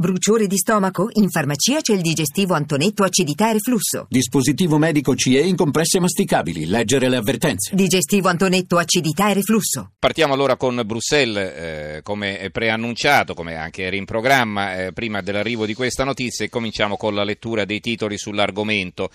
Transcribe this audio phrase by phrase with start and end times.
[0.00, 1.10] Bruciore di stomaco?
[1.16, 4.06] In farmacia c'è il digestivo Antonetto acidità e reflusso.
[4.08, 6.64] Dispositivo medico CE in compresse masticabili.
[6.64, 7.74] Leggere le avvertenze.
[7.74, 9.90] Digestivo Antonetto acidità e reflusso.
[9.98, 15.66] Partiamo allora con Bruxelles, eh, come preannunciato, come anche era in programma eh, prima dell'arrivo
[15.66, 19.10] di questa notizia, e cominciamo con la lettura dei titoli sull'argomento.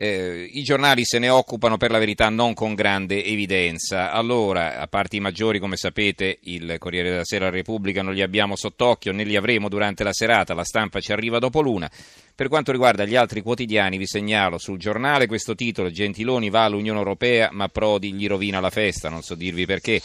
[0.00, 4.12] Eh, I giornali se ne occupano per la verità non con grande evidenza.
[4.12, 8.22] Allora, a parte i maggiori, come sapete, il Corriere della Sera la Repubblica non li
[8.22, 11.90] abbiamo sott'occhio, né li avremo durante la serata, la stampa ci arriva dopo l'una.
[12.32, 16.98] Per quanto riguarda gli altri quotidiani, vi segnalo sul giornale questo titolo: Gentiloni va all'Unione
[16.98, 19.08] Europea, ma Prodi gli rovina la festa.
[19.08, 20.00] Non so dirvi perché.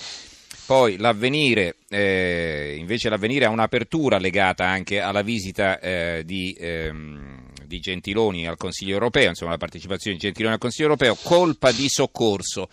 [0.66, 7.43] Poi l'avvenire, eh, invece l'avvenire ha un'apertura legata anche alla visita eh, di, ehm,
[7.74, 11.90] di, Gentiloni al Consiglio europeo, insomma la partecipazione di Gentiloni al Consiglio europeo, colpa di
[11.90, 12.70] soccorso.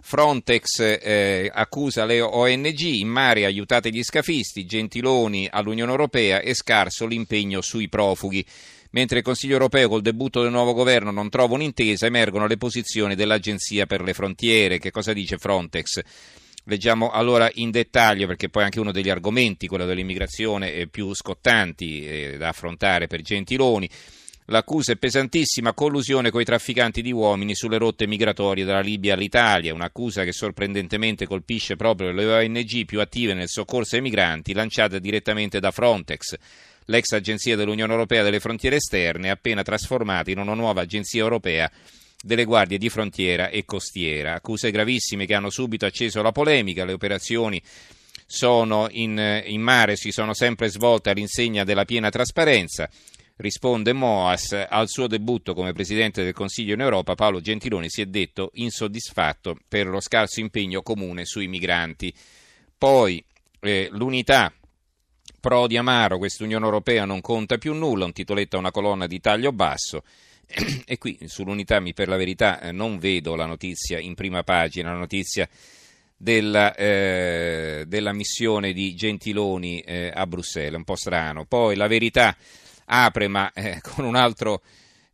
[0.00, 7.06] Frontex eh, accusa le ONG, in mare aiutate gli scafisti, Gentiloni all'Unione Europea e scarso
[7.06, 8.44] l'impegno sui profughi.
[8.90, 13.14] Mentre il Consiglio europeo col debutto del nuovo governo non trova un'intesa, emergono le posizioni
[13.16, 14.78] dell'Agenzia per le frontiere.
[14.78, 16.00] Che cosa dice Frontex?
[16.66, 22.36] Leggiamo allora in dettaglio perché poi anche uno degli argomenti, quello dell'immigrazione, più scottanti eh,
[22.38, 23.88] da affrontare per Gentiloni.
[24.48, 29.72] L'accusa è pesantissima, collusione con i trafficanti di uomini sulle rotte migratorie dalla Libia all'Italia,
[29.72, 35.60] un'accusa che sorprendentemente colpisce proprio le ONG più attive nel soccorso ai migranti, lanciata direttamente
[35.60, 36.34] da Frontex,
[36.86, 41.70] l'ex agenzia dell'Unione Europea delle frontiere esterne, appena trasformata in una nuova agenzia europea
[42.20, 44.34] delle guardie di frontiera e costiera.
[44.34, 47.62] Accuse gravissime che hanno subito acceso la polemica, le operazioni
[48.26, 52.88] sono in, in mare si sono sempre svolte all'insegna della piena trasparenza.
[53.36, 58.06] Risponde Moas, al suo debutto come Presidente del Consiglio in Europa Paolo Gentiloni si è
[58.06, 62.14] detto insoddisfatto per lo scarso impegno comune sui migranti.
[62.78, 63.24] Poi
[63.58, 64.52] eh, l'unità
[65.40, 69.20] Prodi Amaro, questa Unione Europea non conta più nulla, un titoletto a una colonna di
[69.20, 70.04] taglio basso.
[70.86, 74.98] E qui sull'unità, per la verità, eh, non vedo la notizia in prima pagina, la
[74.98, 75.48] notizia
[76.16, 81.46] della, eh, della missione di Gentiloni eh, a Bruxelles, un po' strano.
[81.46, 82.36] Poi la verità
[82.86, 84.62] apre, ma eh, un altro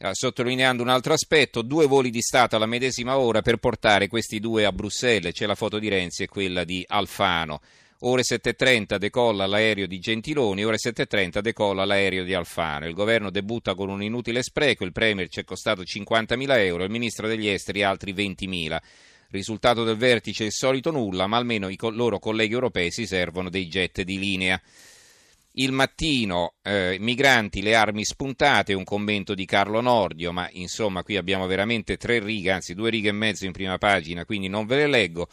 [0.03, 4.41] eh, sottolineando un altro aspetto, due voli di Stato alla medesima ora per portare questi
[4.41, 7.61] due a Bruxelles, c'è la foto di Renzi e quella di Alfano.
[8.05, 12.87] Ore 7.30 decolla l'aereo di Gentiloni, ore 7.30 decolla l'aereo di Alfano.
[12.87, 16.91] Il governo debutta con un inutile spreco, il Premier ci è costato 50.000 euro, il
[16.91, 18.79] ministro degli esteri altri 20.000.
[19.29, 23.69] Risultato del vertice il solito nulla, ma almeno i loro colleghi europei si servono dei
[23.69, 24.59] jet di linea.
[25.60, 31.19] Il mattino, eh, migranti, le armi spuntate, un commento di Carlo Nordio, ma insomma qui
[31.19, 34.76] abbiamo veramente tre righe, anzi due righe e mezzo in prima pagina, quindi non ve
[34.76, 35.28] le leggo.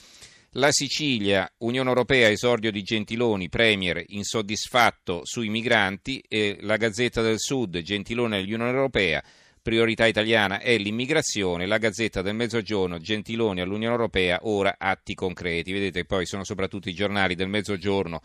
[0.51, 7.39] La Sicilia, Unione Europea, esordio di Gentiloni, Premier insoddisfatto sui migranti, e la Gazzetta del
[7.39, 9.23] Sud, Gentiloni all'Unione Europea,
[9.61, 15.71] priorità italiana è l'immigrazione, la Gazzetta del Mezzogiorno, Gentiloni all'Unione Europea, ora atti concreti.
[15.71, 18.21] Vedete, poi sono soprattutto i giornali del Mezzogiorno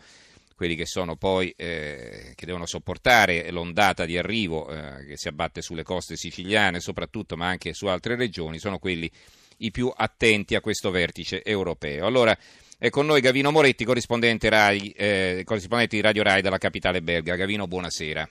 [0.63, 5.61] quelli che sono poi eh, che devono sopportare l'ondata di arrivo eh, che si abbatte
[5.61, 9.11] sulle coste siciliane soprattutto ma anche su altre regioni sono quelli
[9.57, 12.05] i più attenti a questo vertice europeo.
[12.05, 12.37] Allora,
[12.77, 17.35] è con noi Gavino Moretti, corrispondente, Rai, eh, corrispondente di Radio Rai dalla capitale belga.
[17.35, 18.29] Gavino, buonasera.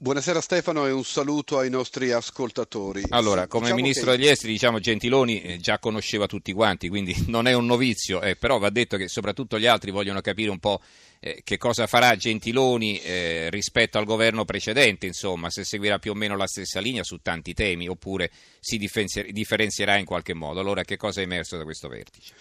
[0.00, 3.02] Buonasera Stefano e un saluto ai nostri ascoltatori.
[3.08, 4.16] Allora, come diciamo ministro che...
[4.16, 8.36] degli esteri, diciamo Gentiloni eh, già conosceva tutti quanti, quindi non è un novizio, eh,
[8.36, 10.80] però va detto che soprattutto gli altri vogliono capire un po'
[11.18, 16.14] eh, che cosa farà Gentiloni eh, rispetto al governo precedente, insomma, se seguirà più o
[16.14, 20.60] meno la stessa linea su tanti temi oppure si differenzierà in qualche modo.
[20.60, 22.34] Allora, che cosa è emerso da questo vertice?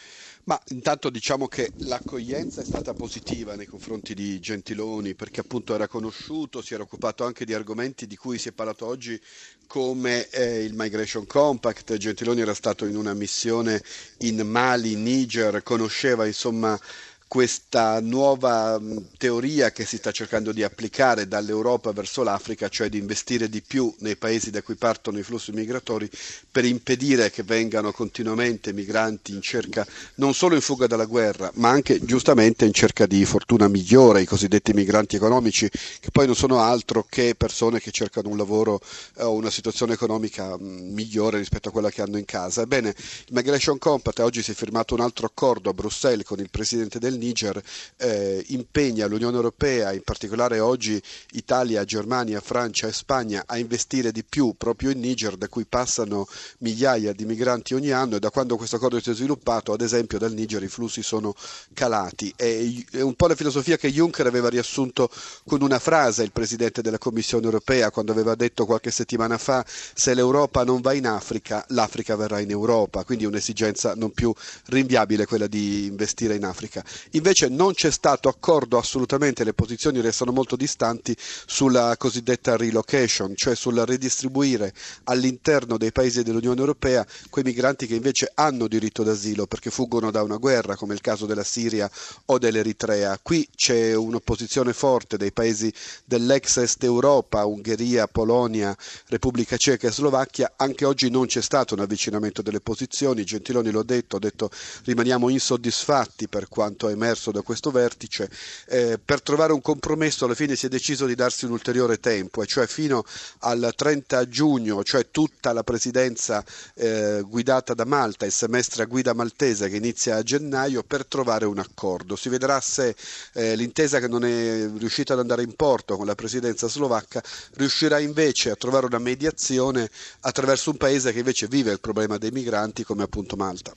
[0.47, 5.89] Ma intanto diciamo che l'accoglienza è stata positiva nei confronti di Gentiloni perché appunto era
[5.89, 9.19] conosciuto, si era occupato anche di argomenti di cui si è parlato oggi
[9.67, 13.83] come eh, il Migration Compact, Gentiloni era stato in una missione
[14.19, 16.79] in Mali, Niger, conosceva insomma
[17.27, 18.79] questa nuova
[19.17, 23.93] teoria che si sta cercando di applicare dall'Europa verso l'Africa, cioè di investire di più
[23.99, 26.09] nei paesi da cui partono i flussi migratori
[26.49, 29.85] per impedire che vengano continuamente migranti in cerca
[30.15, 34.25] non solo in fuga dalla guerra, ma anche giustamente in cerca di fortuna migliore, i
[34.25, 38.79] cosiddetti migranti economici, che poi non sono altro che persone che cercano un lavoro
[39.17, 42.61] o una situazione economica migliore rispetto a quella che hanno in casa.
[42.61, 46.49] Ebbene, il Migration Compact oggi si è firmato un altro accordo a Bruxelles con il
[46.49, 47.61] presidente del Niger
[47.97, 54.23] eh, impegna l'Unione Europea, in particolare oggi Italia, Germania, Francia e Spagna, a investire di
[54.23, 56.27] più proprio in Niger, da cui passano
[56.59, 60.17] migliaia di migranti ogni anno e da quando questo accordo si è sviluppato, ad esempio
[60.17, 61.33] dal Niger i flussi sono
[61.73, 62.33] calati.
[62.35, 65.09] È un po' la filosofia che Juncker aveva riassunto
[65.45, 70.13] con una frase, il Presidente della Commissione Europea, quando aveva detto qualche settimana fa se
[70.13, 74.33] l'Europa non va in Africa, l'Africa verrà in Europa, quindi un'esigenza non più
[74.65, 76.83] rinviabile quella di investire in Africa.
[77.11, 83.55] Invece non c'è stato accordo assolutamente, le posizioni restano molto distanti sulla cosiddetta relocation, cioè
[83.55, 84.73] sul redistribuire
[85.05, 90.23] all'interno dei paesi dell'Unione Europea quei migranti che invece hanno diritto d'asilo perché fuggono da
[90.23, 91.89] una guerra, come il caso della Siria
[92.25, 93.17] o dell'Eritrea.
[93.21, 95.71] Qui c'è un'opposizione forte dei paesi
[96.05, 98.75] dell'ex Est Europa, Ungheria, Polonia,
[99.07, 100.53] Repubblica Ceca e Slovacchia.
[100.57, 104.49] Anche oggi non c'è stato un avvicinamento delle posizioni, Gentiloni l'ho detto, ha detto
[104.83, 108.29] rimaniamo insoddisfatti per quanto è emerso da questo vertice.
[108.67, 112.41] Eh, per trovare un compromesso alla fine si è deciso di darsi un ulteriore tempo,
[112.41, 113.03] e cioè fino
[113.39, 119.13] al 30 giugno, cioè tutta la presidenza eh, guidata da Malta, il semestre a guida
[119.13, 122.15] maltese che inizia a gennaio, per trovare un accordo.
[122.15, 122.95] Si vedrà se
[123.33, 127.21] eh, l'intesa che non è riuscita ad andare in porto con la presidenza slovacca
[127.53, 129.89] riuscirà invece a trovare una mediazione
[130.21, 133.73] attraverso un paese che invece vive il problema dei migranti come appunto Malta.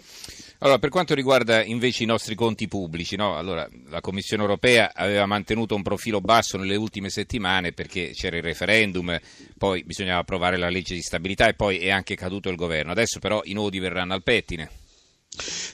[0.62, 3.34] Allora, per quanto riguarda invece i nostri conti pubblici, no?
[3.34, 8.42] allora, la Commissione europea aveva mantenuto un profilo basso nelle ultime settimane perché c'era il
[8.42, 9.18] referendum,
[9.56, 12.92] poi bisognava approvare la legge di stabilità e poi è anche caduto il governo.
[12.92, 14.68] Adesso però i nodi verranno al pettine.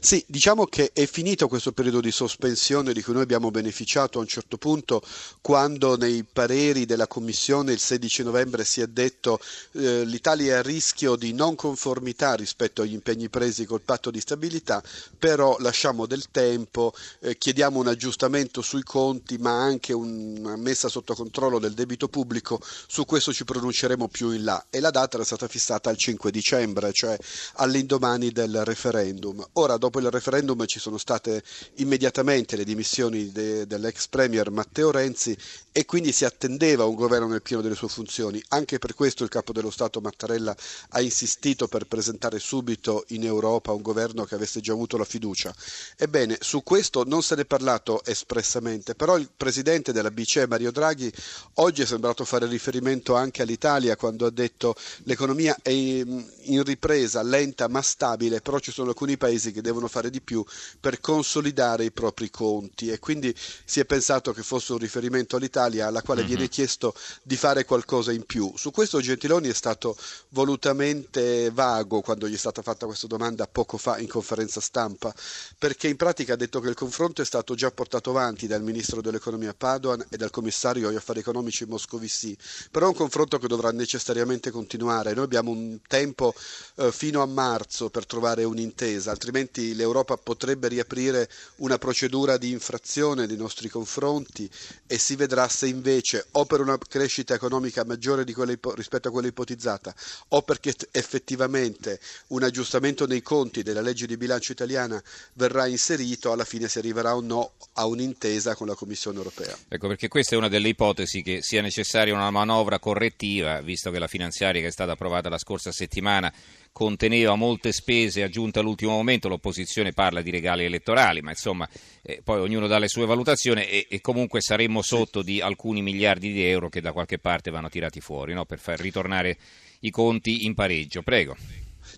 [0.00, 4.20] Sì, diciamo che è finito questo periodo di sospensione di cui noi abbiamo beneficiato a
[4.20, 5.02] un certo punto
[5.40, 9.40] quando nei pareri della Commissione il 16 novembre si è detto
[9.72, 14.20] eh, l'Italia è a rischio di non conformità rispetto agli impegni presi col patto di
[14.20, 14.82] stabilità,
[15.18, 21.14] però lasciamo del tempo, eh, chiediamo un aggiustamento sui conti ma anche una messa sotto
[21.14, 25.24] controllo del debito pubblico, su questo ci pronunceremo più in là e la data era
[25.24, 27.16] stata fissata al 5 dicembre, cioè
[27.54, 29.44] all'indomani del referendum.
[29.54, 31.42] Ora, dopo il referendum, ci sono state
[31.74, 35.36] immediatamente le dimissioni de, dell'ex premier Matteo Renzi
[35.70, 38.42] e quindi si attendeva un governo nel pieno delle sue funzioni.
[38.48, 40.56] Anche per questo il capo dello Stato Mattarella
[40.90, 45.54] ha insistito per presentare subito in Europa un governo che avesse già avuto la fiducia.
[45.96, 50.72] Ebbene, su questo non se ne è parlato espressamente, però il presidente della BCE Mario
[50.72, 51.12] Draghi
[51.54, 54.74] oggi è sembrato fare riferimento anche all'Italia quando ha detto
[55.04, 60.10] l'economia è in ripresa, lenta ma stabile, però ci sono alcuni paesi che devono fare
[60.10, 60.44] di più
[60.80, 63.34] per consolidare i propri conti e quindi
[63.64, 66.30] si è pensato che fosse un riferimento all'Italia alla quale mm-hmm.
[66.30, 68.52] viene chiesto di fare qualcosa in più.
[68.56, 69.96] Su questo Gentiloni è stato
[70.30, 75.14] volutamente vago quando gli è stata fatta questa domanda poco fa in conferenza stampa,
[75.58, 79.00] perché in pratica ha detto che il confronto è stato già portato avanti dal ministro
[79.00, 82.36] dell'economia Padoan e dal commissario agli affari economici Moscovici,
[82.70, 85.14] però è un confronto che dovrà necessariamente continuare.
[85.14, 86.34] Noi abbiamo un tempo
[86.76, 93.26] eh, fino a marzo per trovare un'intesa, altrimenti l'Europa potrebbe riaprire una procedura di infrazione
[93.26, 94.48] nei nostri confronti
[94.86, 99.28] e si vedrà se invece o per una crescita economica maggiore ipo- rispetto a quella
[99.28, 99.94] ipotizzata
[100.28, 105.02] o perché effettivamente un aggiustamento nei conti della legge di bilancio italiana
[105.34, 109.56] verrà inserito, alla fine si arriverà o no a un'intesa con la Commissione europea.
[109.68, 113.98] Ecco perché questa è una delle ipotesi che sia necessaria una manovra correttiva, visto che
[113.98, 116.32] la finanziaria che è stata approvata la scorsa settimana
[116.76, 121.66] conteneva molte spese aggiunte all'ultimo momento, l'opposizione parla di regali elettorali, ma insomma
[122.02, 126.34] eh, poi ognuno dà le sue valutazioni e, e, comunque saremmo sotto di alcuni miliardi
[126.34, 128.44] di euro che da qualche parte vanno tirati fuori no?
[128.44, 129.38] per far ritornare
[129.80, 131.00] i conti in pareggio.
[131.00, 131.34] Prego.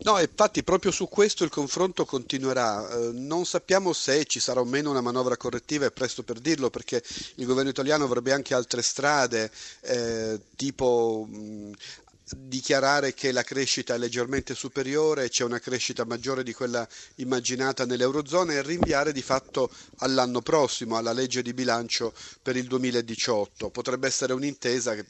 [0.02, 2.88] No, infatti proprio su questo il confronto continuerà.
[2.88, 6.70] Eh, non sappiamo se ci sarà o meno una manovra correttiva, è presto per dirlo
[6.70, 7.02] perché
[7.36, 9.50] il governo italiano avrebbe anche altre strade,
[9.80, 11.72] eh, tipo mh,
[12.36, 18.52] dichiarare che la crescita è leggermente superiore, c'è una crescita maggiore di quella immaginata nell'Eurozona
[18.52, 23.70] e rinviare di fatto all'anno prossimo, alla legge di bilancio per il 2018.
[23.70, 25.06] Potrebbe essere un'intesa che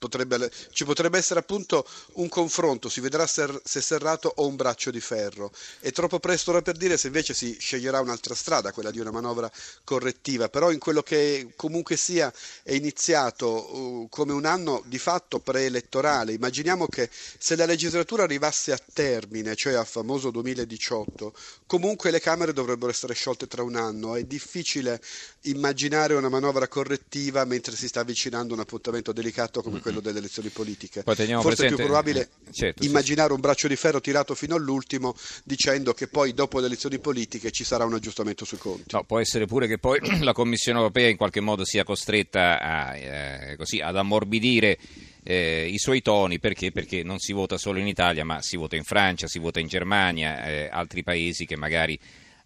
[0.00, 4.90] potrebbe, ci potrebbe essere appunto un confronto, si vedrà se, se serrato o un braccio
[4.90, 5.52] di ferro.
[5.78, 9.10] È troppo presto ora per dire se invece si sceglierà un'altra strada, quella di una
[9.10, 9.50] manovra
[9.84, 15.38] correttiva, però in quello che comunque sia è iniziato uh, come un anno di fatto
[15.38, 16.32] preelettorale.
[16.32, 21.34] Immaginiamo che se la legislatura arrivasse a termine, cioè al famoso 2018,
[21.66, 24.16] comunque le Camere dovrebbero essere sciolte tra un anno.
[24.16, 25.00] È difficile
[25.42, 30.18] immaginare una manovra correttiva mentre si sta avvicinando un appuntamento delicato come quello quello delle
[30.18, 31.02] elezioni politiche.
[31.02, 34.54] Forse presente- è più probabile eh, certo, sì, immaginare un braccio di ferro tirato fino
[34.54, 38.84] all'ultimo dicendo che poi dopo le elezioni politiche ci sarà un aggiustamento sui conti.
[38.94, 42.96] No, può essere pure che poi la Commissione europea in qualche modo sia costretta a,
[42.96, 44.78] eh, così, ad ammorbidire
[45.22, 46.72] eh, i suoi toni perché?
[46.72, 49.66] perché non si vota solo in Italia, ma si vota in Francia, si vota in
[49.66, 51.98] Germania, eh, altri paesi che magari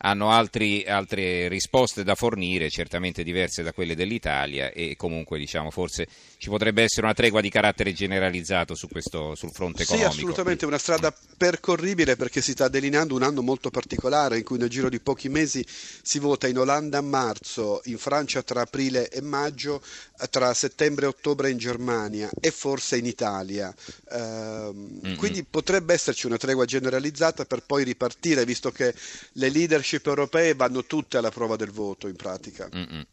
[0.04, 6.06] hanno altri- altre risposte da fornire, certamente diverse da quelle dell'Italia e comunque diciamo forse
[6.36, 10.12] ci potrebbe essere una tregua di carattere generalizzato su questo, sul fronte Sì, economico.
[10.12, 14.68] assolutamente, una strada percorribile perché si sta delineando un anno molto particolare in cui nel
[14.68, 19.22] giro di pochi mesi si vota in Olanda a marzo, in Francia tra aprile e
[19.22, 19.82] maggio,
[20.28, 23.74] tra settembre e ottobre in Germania e forse in Italia.
[24.12, 25.16] Ehm, Mm-mm.
[25.16, 28.94] Quindi potrebbe esserci una tregua generalizzata per poi ripartire, visto che
[29.32, 32.68] le leadership europee vanno tutte alla prova del voto in pratica.
[32.74, 33.06] Mm-mm.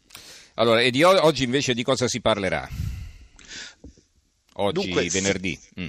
[0.54, 2.68] Allora, e di o- oggi invece di cosa si parlerà?
[4.54, 5.58] Oggi, Dunque, venerdì.
[5.80, 5.86] Mm.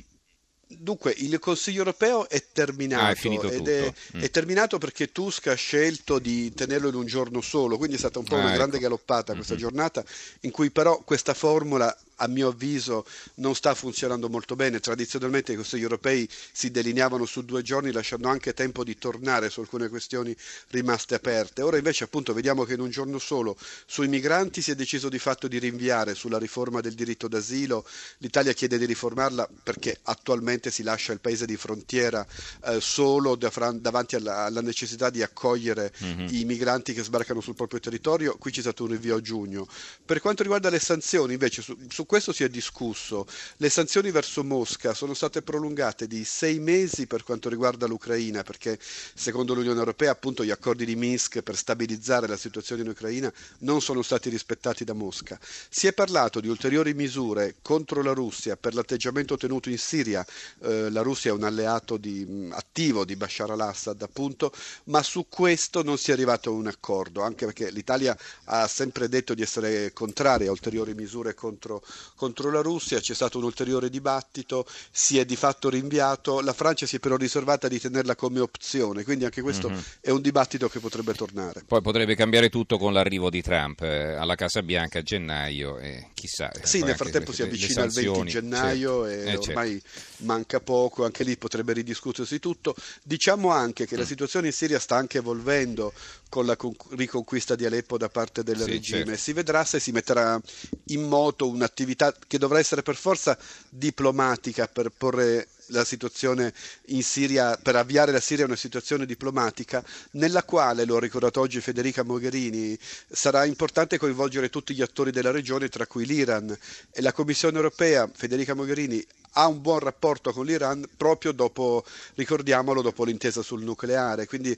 [0.75, 3.11] Dunque, il Consiglio europeo è terminato Ah,
[3.49, 4.21] è è, Mm.
[4.21, 8.17] è terminato perché Tusk ha scelto di tenerlo in un giorno solo, quindi è stata
[8.19, 8.57] un po' Ah, una ecco.
[8.57, 9.59] grande galoppata questa Mhm.
[9.59, 10.03] giornata
[10.41, 14.79] in cui però questa formula a mio avviso non sta funzionando molto bene.
[14.79, 19.59] Tradizionalmente i Consigli europei si delineavano su due giorni lasciando anche tempo di tornare su
[19.59, 20.35] alcune questioni
[20.69, 21.61] rimaste aperte.
[21.61, 25.19] Ora invece appunto vediamo che in un giorno solo sui migranti si è deciso di
[25.19, 27.85] fatto di rinviare sulla riforma del diritto d'asilo.
[28.19, 32.25] L'Italia chiede di riformarla perché attualmente si lascia il paese di frontiera
[32.65, 36.27] eh, solo davanti alla, alla necessità di accogliere Mhm.
[36.31, 38.35] i migranti che sbarcano sul proprio territorio.
[38.37, 39.67] Qui c'è stato un rinvio a giugno.
[40.05, 43.25] Per quanto riguarda le sanzioni, invece, su, su questo si è discusso.
[43.57, 48.77] Le sanzioni verso Mosca sono state prolungate di sei mesi per quanto riguarda l'Ucraina, perché
[48.79, 53.81] secondo l'Unione Europea, appunto, gli accordi di Minsk per stabilizzare la situazione in Ucraina non
[53.81, 55.39] sono stati rispettati da Mosca.
[55.69, 60.23] Si è parlato di ulteriori misure contro la Russia per l'atteggiamento tenuto in Siria.
[60.61, 64.53] Eh, la Russia è un alleato di- attivo di Bashar al-Assad, appunto,
[64.83, 68.15] ma su questo non si è arrivato a un accordo, anche perché l'Italia
[68.45, 71.83] ha sempre detto di essere contraria a ulteriori misure contro,
[72.15, 76.85] contro la Russia, c'è stato un ulteriore dibattito, si è di fatto rinviato, la Francia
[76.85, 79.81] si è però riservata di tenerla come opzione, quindi anche questo Mhm.
[80.01, 81.63] è un dibattito che potrebbe tornare.
[81.67, 86.09] Poi potrebbe cambiare tutto con l'arrivo di Trump eh, alla Casa Bianca a gennaio e
[86.13, 86.51] chissà.
[86.51, 89.07] eh, Sì, nel frattempo si avvicina il 20 sanzioni, gennaio certo.
[89.07, 89.49] e Eh, certo.
[89.49, 89.81] ormai
[90.17, 92.75] manca poco, anche lì potrebbe ridiscutersi tutto.
[93.03, 94.07] Diciamo anche che la Mm.
[94.07, 95.93] situazione in Siria sta anche evolvendo
[96.29, 99.03] con la con- riconquista di Aleppo da parte del Sì, regime.
[99.05, 99.21] certo.
[99.21, 100.39] Si vedrà se si metterà
[100.87, 101.82] in moto un'attività
[102.27, 103.37] che dovrà essere per forza
[103.69, 106.53] diplomatica per porre la situazione
[106.87, 111.39] in Siria, per avviare la Siria a una situazione diplomatica nella quale, lo ha ricordato
[111.39, 112.77] oggi Federica Mogherini,
[113.09, 116.55] sarà importante coinvolgere tutti gli attori della regione, tra cui l'Iran.
[116.91, 121.83] E la Commissione europea, Federica Mogherini, ha un buon rapporto con l'Iran proprio dopo,
[122.15, 124.55] ricordiamolo, dopo l'intesa sul nucleare, quindi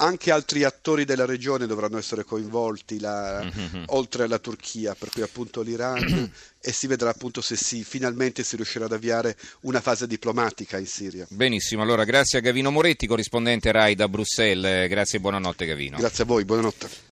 [0.00, 3.84] anche altri attori della regione dovranno essere coinvolti, la- Mhm.
[3.88, 6.30] oltre alla Turchia, per cui appunto l'Iran,
[6.60, 10.86] e si vedrà appunto se si, finalmente si riuscirà ad avviare una fase diplomatica in
[10.86, 11.26] Siria.
[11.30, 14.88] Benissimo, allora grazie a Gavino Moretti, corrispondente RAI da Bruxelles.
[14.88, 15.96] Grazie e buonanotte Gavino.
[15.98, 17.08] Grazie a voi, buonanotte.